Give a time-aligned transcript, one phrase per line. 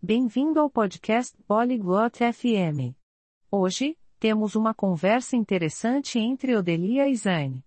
[0.00, 2.94] Bem-vindo ao podcast Polyglot FM.
[3.50, 7.66] Hoje, temos uma conversa interessante entre Odelia e Zane.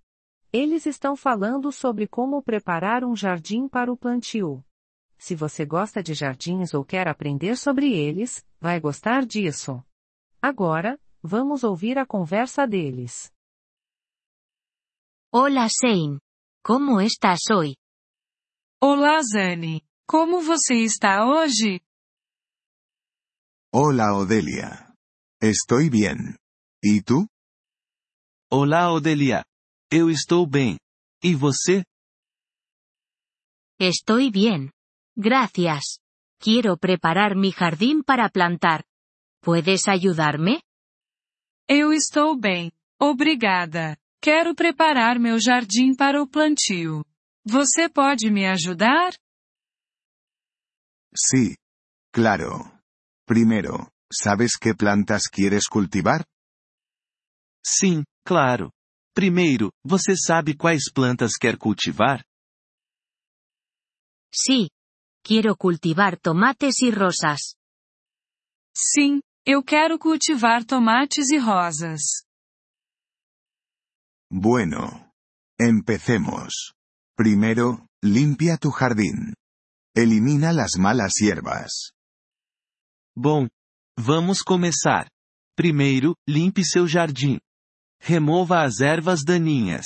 [0.52, 4.64] Eles estão falando sobre como preparar um jardim para o plantio.
[5.18, 9.84] Se você gosta de jardins ou quer aprender sobre eles, vai gostar disso.
[10.42, 13.30] Agora, vamos ouvir a conversa deles.
[15.34, 16.18] Hola Shane.
[16.64, 17.76] Como estás hoy?
[18.82, 19.84] Olá, Zane.
[20.08, 21.82] Como você está hoje?
[23.74, 24.94] Hola Odelia.
[25.40, 26.36] Estoy bien.
[26.82, 27.28] ¿Y tú?
[28.52, 29.46] Olá, Odelia.
[29.90, 30.78] Eu estou bem.
[31.24, 31.86] E você?
[33.80, 34.72] Estoy bien.
[35.16, 36.02] Gracias.
[36.38, 38.84] Quiero preparar mi jardín para plantar.
[39.42, 40.62] ¿Puedes ayudarme?
[41.66, 42.74] Eu estou bem.
[43.00, 43.98] Obrigada.
[44.22, 47.06] Quero preparar meu jardim para o plantio.
[47.46, 49.14] Você pode me ajudar?
[51.16, 51.56] Sí.
[52.12, 52.71] Claro.
[53.32, 56.26] Primero, ¿sabes qué plantas quieres cultivar?
[57.66, 58.74] Sim, claro.
[59.16, 62.26] Primeiro, você sabe quais plantas quer cultivar?
[64.36, 64.70] Sí.
[65.24, 67.56] Quiero cultivar tomates y rosas.
[68.76, 72.26] Sim, eu quero cultivar tomates e rosas.
[74.30, 75.10] Bueno.
[75.58, 76.74] Empecemos.
[77.16, 79.36] Primero, limpia tu jardín.
[79.96, 81.94] Elimina las malas hierbas.
[83.16, 83.48] Bom,
[83.98, 85.10] vamos começar.
[85.56, 87.40] Primeiro, limpe seu jardim.
[88.00, 89.86] Remova as ervas daninhas.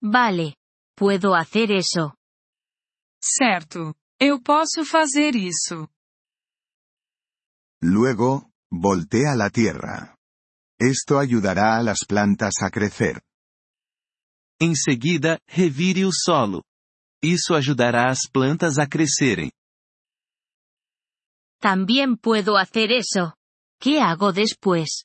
[0.00, 0.54] Vale.
[0.96, 2.12] Puedo hacer eso.
[3.22, 3.94] Certo.
[4.20, 5.88] Eu posso fazer isso.
[7.82, 10.16] Luego, voltea la tierra.
[10.80, 13.20] Esto ayudará a las plantas a crecer.
[14.60, 16.64] Em seguida, revire o solo.
[17.22, 19.52] Isso ajudará as plantas a crescerem.
[21.60, 23.34] También puedo hacer eso.
[23.80, 25.04] ¿Qué hago después?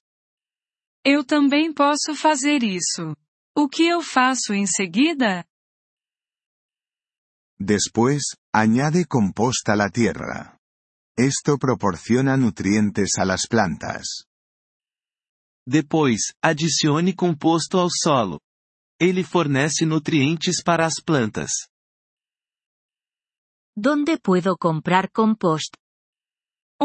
[1.04, 3.16] Eu também posso fazer isso.
[3.56, 5.46] O que eu faço em seguida?
[7.60, 8.24] Después,
[8.54, 10.58] añade compost a la tierra.
[11.18, 14.26] Esto proporciona nutrientes a las plantas.
[15.66, 18.40] Depois, adicione composto ao solo.
[19.00, 21.70] Ele fornece nutrientes para as plantas.
[23.76, 25.76] ¿Dónde puedo comprar compost?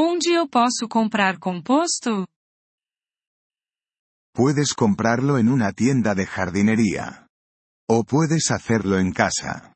[0.00, 2.24] Onde eu posso comprar composto?
[4.32, 7.26] Puedes comprarlo en una tienda de jardinería.
[7.90, 9.72] O puedes hacerlo en casa.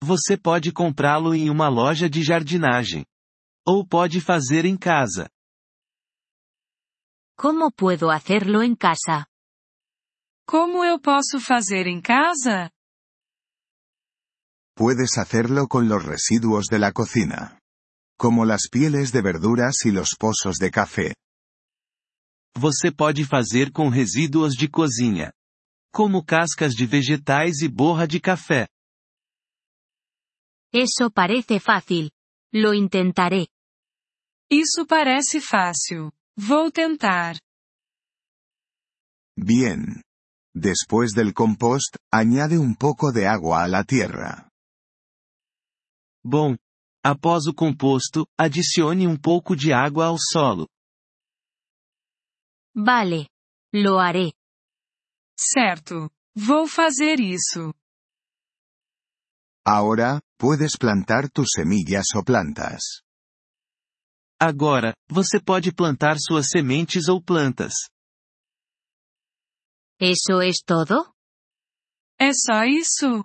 [0.00, 3.04] Você pode comprá-lo em uma loja de jardinagem.
[3.66, 5.28] Ou pode fazer em casa.
[7.36, 9.26] ¿Cómo puedo hacerlo en casa?
[10.46, 12.70] Como eu posso fazer em casa?
[14.76, 17.58] Puedes hacerlo con los residuos de la cocina.
[18.18, 21.14] Como las pieles de verduras y los pozos de café.
[22.56, 25.32] Você pode fazer com resíduos de cozinha.
[25.92, 28.66] Como cascas de vegetais e borra de café.
[30.72, 32.10] Eso parece fácil.
[32.52, 33.48] Lo intentaré.
[34.50, 36.12] Isso parece fácil.
[36.38, 37.36] Vou tentar.
[39.36, 40.02] Bien.
[40.54, 44.48] Después del compost, añade un poco de agua a la tierra.
[46.24, 46.56] Bom,
[47.06, 50.66] após o composto, adicione um pouco de água ao solo.
[52.74, 53.28] Vale.
[53.72, 54.32] Lo haré.
[55.38, 56.10] Certo.
[56.34, 57.72] Vou fazer isso.
[59.64, 62.82] Ahora, puedes plantar tus semillas o plantas.
[64.40, 67.72] Agora, você pode plantar suas sementes ou plantas.
[70.00, 71.14] ¿Eso es todo?
[72.18, 73.24] É só isso?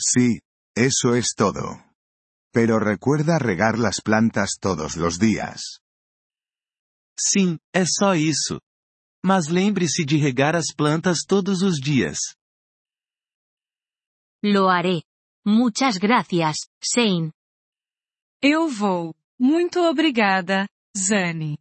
[0.00, 0.40] Sí,
[0.74, 1.82] eso es todo.
[2.52, 5.80] Pero recuerda regar las plantas todos los días.
[7.18, 8.60] Sim, é só isso.
[9.24, 12.18] Mas lembre-se de regar as plantas todos os dias.
[14.42, 15.02] Lo haré.
[15.46, 17.32] Muchas gracias, Shane.
[18.40, 19.14] Eu vou.
[19.38, 21.58] Muito obrigada, Zane.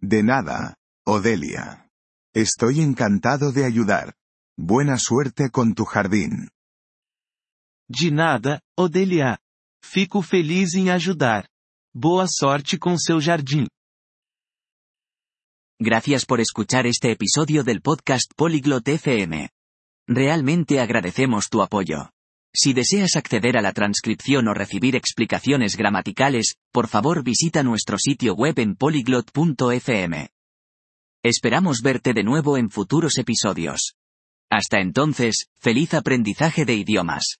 [0.00, 0.76] De nada,
[1.06, 1.88] Odelia.
[2.34, 4.14] Estoy encantado de ayudar.
[4.56, 6.50] Buena suerte con tu jardín.
[7.88, 9.38] De nada, Odelia.
[9.82, 11.48] Fico feliz em ajudar.
[11.94, 13.66] Boa sorte com seu jardim.
[15.80, 19.48] Gracias por escuchar este episodio del podcast Polyglot FM.
[20.06, 22.10] Realmente agradecemos tu apoyo.
[22.54, 28.34] Si deseas acceder a la transcripción o recibir explicaciones gramaticales, por favor visita nuestro sitio
[28.34, 30.28] web en polyglot.fm.
[31.24, 33.94] Esperamos verte de nuevo en futuros episodios.
[34.50, 37.38] Hasta entonces, feliz aprendizaje de idiomas.